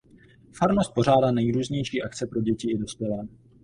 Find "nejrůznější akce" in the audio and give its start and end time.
1.31-2.27